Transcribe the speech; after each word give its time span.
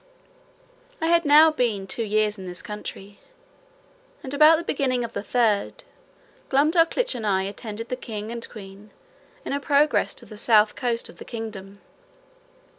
I 0.99 1.05
had 1.05 1.25
now 1.25 1.51
been 1.51 1.85
two 1.85 2.01
years 2.01 2.39
in 2.39 2.47
this 2.47 2.63
country; 2.63 3.19
and 4.23 4.33
about 4.33 4.57
the 4.57 4.63
beginning 4.63 5.03
of 5.03 5.13
the 5.13 5.21
third, 5.21 5.83
Glumdalclitch 6.49 7.13
and 7.13 7.23
I 7.27 7.43
attended 7.43 7.89
the 7.89 7.95
king 7.95 8.31
and 8.31 8.49
queen, 8.49 8.89
in 9.45 9.53
a 9.53 9.59
progress 9.59 10.15
to 10.15 10.25
the 10.25 10.37
south 10.37 10.75
coast 10.75 11.07
of 11.07 11.17
the 11.19 11.23
kingdom. 11.25 11.81